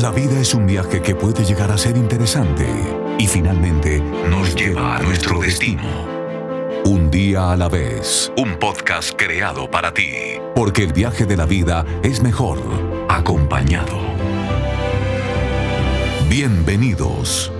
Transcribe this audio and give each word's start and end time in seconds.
La 0.00 0.10
vida 0.12 0.40
es 0.40 0.54
un 0.54 0.66
viaje 0.66 1.02
que 1.02 1.14
puede 1.14 1.44
llegar 1.44 1.70
a 1.70 1.76
ser 1.76 1.94
interesante 1.94 2.66
y 3.18 3.26
finalmente 3.26 4.00
nos 4.30 4.54
lleva 4.56 4.96
a 4.96 5.02
nuestro 5.02 5.40
destino. 5.40 5.82
Un 6.86 7.10
día 7.10 7.52
a 7.52 7.56
la 7.58 7.68
vez, 7.68 8.32
un 8.38 8.58
podcast 8.58 9.12
creado 9.14 9.70
para 9.70 9.92
ti, 9.92 10.10
porque 10.54 10.84
el 10.84 10.94
viaje 10.94 11.26
de 11.26 11.36
la 11.36 11.44
vida 11.44 11.84
es 12.02 12.22
mejor 12.22 12.58
acompañado. 13.10 13.98
Bienvenidos. 16.30 17.52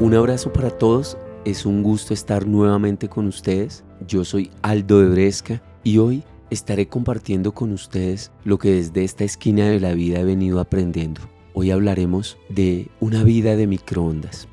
Un 0.00 0.14
abrazo 0.16 0.52
para 0.52 0.70
todos, 0.70 1.16
es 1.44 1.64
un 1.64 1.84
gusto 1.84 2.12
estar 2.12 2.44
nuevamente 2.44 3.08
con 3.08 3.28
ustedes. 3.28 3.84
Yo 4.08 4.24
soy 4.24 4.50
Aldo 4.62 4.98
de 4.98 5.10
Bresca 5.10 5.62
y 5.84 5.98
hoy 5.98 6.24
estaré 6.50 6.88
compartiendo 6.88 7.52
con 7.52 7.70
ustedes 7.70 8.32
lo 8.42 8.58
que 8.58 8.72
desde 8.72 9.04
esta 9.04 9.22
esquina 9.22 9.68
de 9.68 9.78
la 9.78 9.92
vida 9.92 10.18
he 10.18 10.24
venido 10.24 10.58
aprendiendo. 10.58 11.31
Hoy 11.54 11.70
hablaremos 11.70 12.38
de 12.48 12.88
una 12.98 13.24
vida 13.24 13.56
de 13.56 13.66
microondas. 13.66 14.48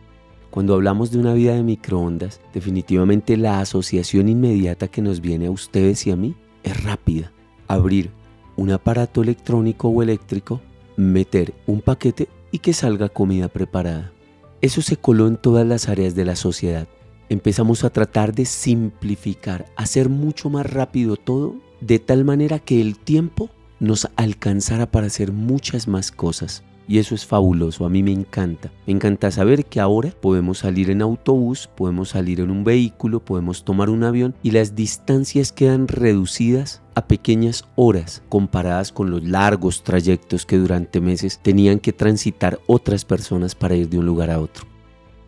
Cuando 0.49 0.73
hablamos 0.73 1.11
de 1.11 1.19
una 1.19 1.33
vida 1.33 1.53
de 1.53 1.63
microondas, 1.63 2.41
definitivamente 2.53 3.37
la 3.37 3.61
asociación 3.61 4.27
inmediata 4.27 4.89
que 4.89 5.01
nos 5.01 5.21
viene 5.21 5.47
a 5.47 5.51
ustedes 5.51 6.05
y 6.07 6.11
a 6.11 6.17
mí 6.17 6.35
es 6.63 6.83
rápida. 6.83 7.31
Abrir 7.69 8.11
un 8.57 8.71
aparato 8.71 9.21
electrónico 9.21 9.87
o 9.87 10.03
eléctrico, 10.03 10.59
meter 10.97 11.53
un 11.67 11.79
paquete 11.79 12.27
y 12.51 12.59
que 12.59 12.73
salga 12.73 13.07
comida 13.07 13.47
preparada. 13.47 14.11
Eso 14.59 14.81
se 14.81 14.97
coló 14.97 15.29
en 15.29 15.37
todas 15.37 15.65
las 15.65 15.87
áreas 15.87 16.15
de 16.15 16.25
la 16.25 16.35
sociedad. 16.35 16.89
Empezamos 17.29 17.85
a 17.85 17.91
tratar 17.91 18.35
de 18.35 18.43
simplificar, 18.43 19.67
hacer 19.77 20.09
mucho 20.09 20.49
más 20.49 20.65
rápido 20.65 21.15
todo, 21.15 21.55
de 21.79 21.99
tal 21.99 22.25
manera 22.25 22.59
que 22.59 22.81
el 22.81 22.99
tiempo 22.99 23.49
nos 23.79 24.09
alcanzara 24.17 24.91
para 24.91 25.07
hacer 25.07 25.31
muchas 25.31 25.87
más 25.87 26.11
cosas. 26.11 26.63
Y 26.89 26.97
eso 26.97 27.13
es 27.13 27.23
fabuloso, 27.23 27.85
a 27.85 27.89
mí 27.89 28.01
me 28.01 28.11
encanta. 28.11 28.71
Me 28.87 28.93
encanta 28.93 29.29
saber 29.29 29.65
que 29.65 29.79
ahora 29.79 30.11
podemos 30.19 30.57
salir 30.57 30.89
en 30.89 31.03
autobús, 31.03 31.69
podemos 31.75 32.09
salir 32.09 32.39
en 32.39 32.49
un 32.49 32.63
vehículo, 32.63 33.19
podemos 33.23 33.63
tomar 33.63 33.91
un 33.91 34.03
avión 34.03 34.33
y 34.41 34.49
las 34.49 34.73
distancias 34.73 35.51
quedan 35.51 35.87
reducidas 35.87 36.81
a 36.95 37.05
pequeñas 37.05 37.65
horas 37.75 38.23
comparadas 38.27 38.91
con 38.91 39.11
los 39.11 39.23
largos 39.23 39.83
trayectos 39.83 40.47
que 40.47 40.57
durante 40.57 40.99
meses 40.99 41.37
tenían 41.43 41.77
que 41.79 41.93
transitar 41.93 42.59
otras 42.65 43.05
personas 43.05 43.53
para 43.53 43.75
ir 43.75 43.87
de 43.87 43.99
un 43.99 44.07
lugar 44.07 44.31
a 44.31 44.39
otro. 44.39 44.65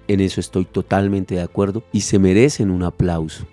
En 0.08 0.20
eso 0.20 0.40
estoy 0.40 0.66
totalmente 0.66 1.36
de 1.36 1.42
acuerdo 1.42 1.84
y 1.92 2.02
se 2.02 2.18
merecen 2.18 2.72
un 2.72 2.82
aplauso. 2.82 3.46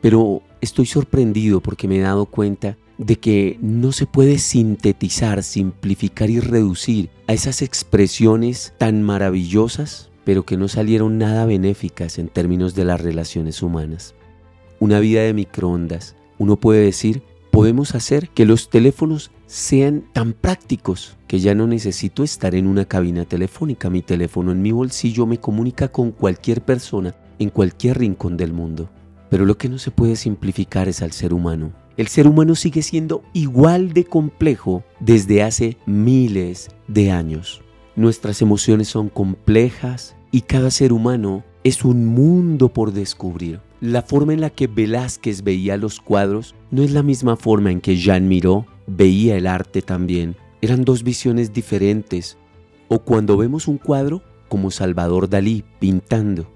Pero 0.00 0.42
estoy 0.60 0.86
sorprendido 0.86 1.60
porque 1.60 1.86
me 1.86 1.98
he 1.98 2.00
dado 2.00 2.26
cuenta 2.26 2.76
de 2.98 3.16
que 3.16 3.58
no 3.60 3.92
se 3.92 4.06
puede 4.06 4.38
sintetizar, 4.38 5.42
simplificar 5.42 6.30
y 6.30 6.40
reducir 6.40 7.10
a 7.26 7.32
esas 7.32 7.62
expresiones 7.62 8.74
tan 8.78 9.02
maravillosas, 9.02 10.10
pero 10.24 10.44
que 10.44 10.56
no 10.56 10.68
salieron 10.68 11.18
nada 11.18 11.46
benéficas 11.46 12.18
en 12.18 12.28
términos 12.28 12.74
de 12.74 12.84
las 12.84 13.00
relaciones 13.00 13.62
humanas. 13.62 14.14
Una 14.78 15.00
vida 15.00 15.22
de 15.22 15.34
microondas, 15.34 16.16
uno 16.38 16.56
puede 16.56 16.82
decir, 16.84 17.22
podemos 17.50 17.94
hacer 17.94 18.30
que 18.30 18.46
los 18.46 18.70
teléfonos 18.70 19.30
sean 19.46 20.04
tan 20.12 20.32
prácticos 20.32 21.16
que 21.26 21.38
ya 21.38 21.54
no 21.54 21.66
necesito 21.66 22.24
estar 22.24 22.54
en 22.54 22.66
una 22.66 22.86
cabina 22.86 23.24
telefónica. 23.26 23.90
Mi 23.90 24.02
teléfono 24.02 24.52
en 24.52 24.62
mi 24.62 24.72
bolsillo 24.72 25.26
me 25.26 25.38
comunica 25.38 25.88
con 25.88 26.10
cualquier 26.10 26.62
persona 26.62 27.14
en 27.38 27.50
cualquier 27.50 27.98
rincón 27.98 28.36
del 28.36 28.52
mundo. 28.52 28.90
Pero 29.28 29.44
lo 29.44 29.58
que 29.58 29.68
no 29.68 29.78
se 29.78 29.90
puede 29.90 30.16
simplificar 30.16 30.88
es 30.88 31.02
al 31.02 31.12
ser 31.12 31.34
humano. 31.34 31.72
El 31.96 32.08
ser 32.08 32.26
humano 32.26 32.54
sigue 32.54 32.82
siendo 32.82 33.22
igual 33.32 33.92
de 33.92 34.04
complejo 34.04 34.82
desde 35.00 35.42
hace 35.42 35.76
miles 35.86 36.70
de 36.88 37.10
años. 37.10 37.62
Nuestras 37.96 38.40
emociones 38.40 38.88
son 38.88 39.08
complejas 39.08 40.16
y 40.30 40.42
cada 40.42 40.70
ser 40.70 40.92
humano 40.92 41.44
es 41.64 41.84
un 41.84 42.06
mundo 42.06 42.70
por 42.70 42.92
descubrir. 42.92 43.60
La 43.80 44.02
forma 44.02 44.32
en 44.32 44.40
la 44.40 44.50
que 44.50 44.66
Velázquez 44.66 45.42
veía 45.42 45.76
los 45.76 46.00
cuadros 46.00 46.54
no 46.70 46.82
es 46.82 46.92
la 46.92 47.02
misma 47.02 47.36
forma 47.36 47.70
en 47.70 47.80
que 47.80 47.96
Jean 47.96 48.28
Miró 48.28 48.66
veía 48.86 49.36
el 49.36 49.46
arte 49.46 49.82
también. 49.82 50.36
Eran 50.60 50.84
dos 50.84 51.02
visiones 51.02 51.52
diferentes. 51.52 52.38
O 52.88 53.00
cuando 53.00 53.36
vemos 53.36 53.68
un 53.68 53.78
cuadro 53.78 54.22
como 54.48 54.70
Salvador 54.70 55.28
Dalí 55.28 55.64
pintando 55.78 56.46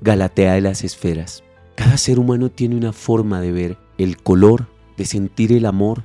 Galatea 0.00 0.54
de 0.54 0.60
las 0.60 0.84
esferas. 0.84 1.42
Cada 1.74 1.96
ser 1.96 2.18
humano 2.18 2.50
tiene 2.50 2.76
una 2.76 2.92
forma 2.92 3.40
de 3.40 3.52
ver 3.52 3.78
el 3.98 4.16
color 4.16 4.66
de 4.96 5.04
sentir 5.04 5.52
el 5.52 5.66
amor, 5.66 6.04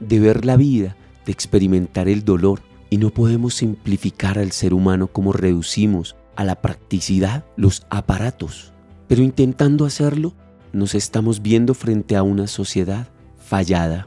de 0.00 0.20
ver 0.20 0.44
la 0.44 0.56
vida, 0.56 0.96
de 1.26 1.32
experimentar 1.32 2.08
el 2.08 2.24
dolor. 2.24 2.60
Y 2.90 2.96
no 2.96 3.10
podemos 3.10 3.54
simplificar 3.54 4.38
al 4.38 4.52
ser 4.52 4.72
humano 4.72 5.08
como 5.08 5.32
reducimos 5.32 6.16
a 6.36 6.44
la 6.44 6.62
practicidad 6.62 7.44
los 7.56 7.86
aparatos. 7.90 8.72
Pero 9.08 9.22
intentando 9.22 9.84
hacerlo, 9.84 10.34
nos 10.72 10.94
estamos 10.94 11.42
viendo 11.42 11.74
frente 11.74 12.16
a 12.16 12.22
una 12.22 12.46
sociedad 12.46 13.08
fallada. 13.38 14.06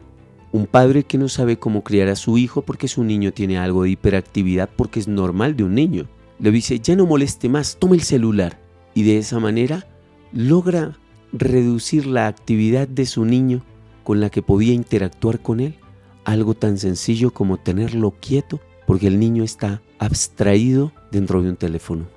Un 0.51 0.65
padre 0.65 1.03
que 1.03 1.17
no 1.17 1.29
sabe 1.29 1.57
cómo 1.57 1.83
criar 1.83 2.07
a 2.07 2.15
su 2.15 2.37
hijo 2.37 2.63
porque 2.63 2.87
su 2.87 3.03
niño 3.03 3.31
tiene 3.33 3.57
algo 3.57 3.83
de 3.83 3.91
hiperactividad 3.91 4.69
porque 4.75 4.99
es 4.99 5.07
normal 5.07 5.55
de 5.55 5.63
un 5.63 5.75
niño. 5.75 6.07
Le 6.39 6.51
dice, 6.51 6.79
ya 6.79 6.95
no 6.95 7.05
moleste 7.05 7.49
más, 7.49 7.77
tome 7.79 7.95
el 7.95 8.01
celular. 8.01 8.59
Y 8.93 9.03
de 9.03 9.17
esa 9.17 9.39
manera 9.39 9.87
logra 10.33 10.97
reducir 11.33 12.05
la 12.05 12.27
actividad 12.27 12.87
de 12.87 13.05
su 13.05 13.25
niño 13.25 13.63
con 14.03 14.19
la 14.19 14.29
que 14.29 14.41
podía 14.41 14.73
interactuar 14.73 15.41
con 15.41 15.59
él, 15.59 15.75
algo 16.23 16.53
tan 16.53 16.77
sencillo 16.77 17.31
como 17.31 17.57
tenerlo 17.57 18.11
quieto 18.19 18.59
porque 18.85 19.07
el 19.07 19.19
niño 19.19 19.43
está 19.43 19.81
abstraído 19.99 20.91
dentro 21.11 21.41
de 21.41 21.49
un 21.49 21.55
teléfono. 21.55 22.07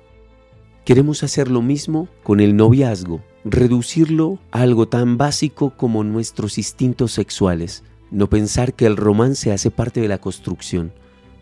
Queremos 0.83 1.23
hacer 1.23 1.49
lo 1.49 1.61
mismo 1.61 2.07
con 2.21 2.39
el 2.39 2.55
noviazgo, 2.55 3.21
reducirlo 3.43 4.39
a 4.51 4.61
algo 4.61 4.87
tan 4.87 5.17
básico 5.17 5.71
como 5.75 6.03
nuestros 6.03 6.57
instintos 6.57 7.11
sexuales, 7.11 7.83
no 8.11 8.29
pensar 8.29 8.73
que 8.73 8.85
el 8.85 8.97
romance 8.97 9.51
hace 9.51 9.71
parte 9.71 10.01
de 10.01 10.07
la 10.07 10.19
construcción 10.19 10.93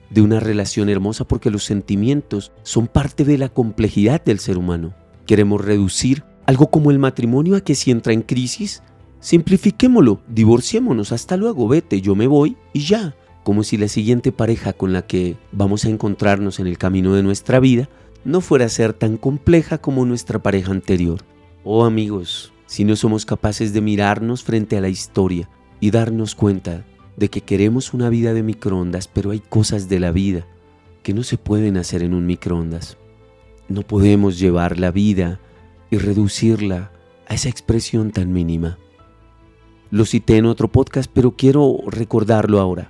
de 0.09 0.21
una 0.21 0.39
relación 0.39 0.89
hermosa 0.89 1.25
porque 1.25 1.49
los 1.49 1.63
sentimientos 1.63 2.51
son 2.61 2.87
parte 2.87 3.25
de 3.25 3.37
la 3.37 3.49
complejidad 3.49 4.23
del 4.23 4.39
ser 4.39 4.57
humano. 4.57 4.93
Queremos 5.25 5.63
reducir 5.63 6.23
algo 6.45 6.69
como 6.69 6.91
el 6.91 6.99
matrimonio 6.99 7.55
a 7.55 7.61
que 7.61 7.75
si 7.75 7.91
entra 7.91 8.13
en 8.13 8.21
crisis 8.21 8.83
Simplifiquémoslo, 9.23 10.19
divorciémonos, 10.27 11.13
hasta 11.13 11.37
luego, 11.37 11.69
vete, 11.69 12.01
yo 12.01 12.13
me 12.13 12.27
voy 12.27 12.57
y 12.73 12.81
ya. 12.81 13.15
Como 13.45 13.63
si 13.63 13.77
la 13.77 13.87
siguiente 13.87 14.33
pareja 14.33 14.73
con 14.73 14.91
la 14.91 15.07
que 15.07 15.37
vamos 15.53 15.85
a 15.85 15.89
encontrarnos 15.89 16.59
en 16.59 16.67
el 16.67 16.77
camino 16.77 17.13
de 17.13 17.23
nuestra 17.23 17.61
vida 17.61 17.87
no 18.25 18.41
fuera 18.41 18.65
a 18.65 18.69
ser 18.69 18.91
tan 18.91 19.15
compleja 19.15 19.77
como 19.77 20.05
nuestra 20.05 20.43
pareja 20.43 20.71
anterior. 20.71 21.21
Oh 21.63 21.85
amigos, 21.85 22.51
si 22.65 22.83
no 22.83 22.97
somos 22.97 23.25
capaces 23.25 23.71
de 23.71 23.79
mirarnos 23.79 24.43
frente 24.43 24.75
a 24.75 24.81
la 24.81 24.89
historia 24.89 25.49
y 25.79 25.91
darnos 25.91 26.35
cuenta 26.35 26.85
de 27.15 27.29
que 27.29 27.39
queremos 27.39 27.93
una 27.93 28.09
vida 28.09 28.33
de 28.33 28.43
microondas, 28.43 29.07
pero 29.07 29.31
hay 29.31 29.39
cosas 29.39 29.87
de 29.87 30.01
la 30.01 30.11
vida 30.11 30.45
que 31.01 31.13
no 31.13 31.23
se 31.23 31.37
pueden 31.37 31.77
hacer 31.77 32.03
en 32.03 32.13
un 32.13 32.25
microondas. 32.25 32.97
No 33.69 33.83
podemos 33.83 34.37
llevar 34.37 34.79
la 34.79 34.91
vida 34.91 35.39
y 35.91 35.97
reducirla 35.97 36.91
a 37.25 37.35
esa 37.35 37.47
expresión 37.47 38.11
tan 38.11 38.33
mínima. 38.33 38.79
Lo 39.93 40.05
cité 40.05 40.37
en 40.37 40.47
otro 40.47 40.69
podcast, 40.69 41.07
pero 41.13 41.35
quiero 41.35 41.77
recordarlo 41.85 42.59
ahora. 42.59 42.89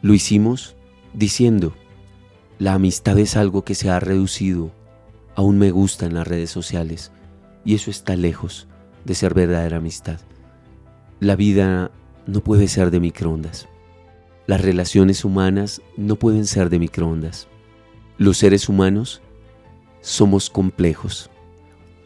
Lo 0.00 0.14
hicimos 0.14 0.74
diciendo, 1.12 1.74
la 2.58 2.72
amistad 2.72 3.18
es 3.18 3.36
algo 3.36 3.62
que 3.62 3.74
se 3.74 3.90
ha 3.90 4.00
reducido 4.00 4.70
a 5.34 5.42
un 5.42 5.58
me 5.58 5.70
gusta 5.70 6.06
en 6.06 6.14
las 6.14 6.26
redes 6.26 6.48
sociales 6.48 7.12
y 7.62 7.74
eso 7.74 7.90
está 7.90 8.16
lejos 8.16 8.68
de 9.04 9.14
ser 9.14 9.34
verdadera 9.34 9.76
amistad. 9.76 10.18
La 11.20 11.36
vida 11.36 11.90
no 12.26 12.40
puede 12.40 12.68
ser 12.68 12.90
de 12.90 13.00
microondas. 13.00 13.68
Las 14.46 14.62
relaciones 14.62 15.26
humanas 15.26 15.82
no 15.98 16.16
pueden 16.16 16.46
ser 16.46 16.70
de 16.70 16.78
microondas. 16.78 17.48
Los 18.16 18.38
seres 18.38 18.70
humanos 18.70 19.20
somos 20.00 20.48
complejos. 20.48 21.28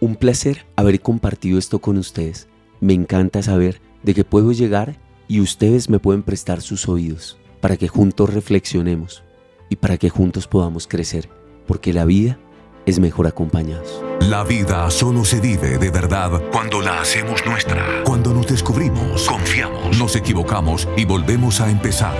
Un 0.00 0.16
placer 0.16 0.66
haber 0.74 1.00
compartido 1.00 1.56
esto 1.56 1.78
con 1.78 1.98
ustedes. 1.98 2.48
Me 2.80 2.94
encanta 2.94 3.40
saber 3.40 3.80
de 4.04 4.14
que 4.14 4.24
puedo 4.24 4.52
llegar 4.52 4.96
y 5.26 5.40
ustedes 5.40 5.88
me 5.90 5.98
pueden 5.98 6.22
prestar 6.22 6.60
sus 6.60 6.88
oídos 6.88 7.38
para 7.60 7.76
que 7.76 7.88
juntos 7.88 8.32
reflexionemos 8.32 9.24
y 9.70 9.76
para 9.76 9.96
que 9.96 10.10
juntos 10.10 10.46
podamos 10.46 10.86
crecer, 10.86 11.28
porque 11.66 11.92
la 11.92 12.04
vida 12.04 12.38
es 12.86 12.98
mejor 13.00 13.26
acompañados. 13.26 14.02
La 14.20 14.44
vida 14.44 14.90
solo 14.90 15.24
se 15.24 15.40
vive 15.40 15.78
de 15.78 15.90
verdad 15.90 16.42
cuando 16.52 16.80
la 16.80 17.00
hacemos 17.00 17.44
nuestra, 17.46 18.02
cuando 18.04 18.32
nos 18.32 18.46
descubrimos, 18.46 19.26
confiamos, 19.26 19.98
nos 19.98 20.14
equivocamos 20.16 20.88
y 20.96 21.04
volvemos 21.04 21.60
a 21.60 21.70
empezar. 21.70 22.14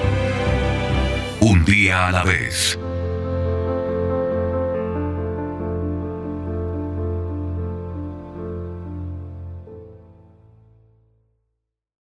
Un 1.40 1.64
día 1.64 2.08
a 2.08 2.12
la 2.12 2.24
vez. 2.24 2.78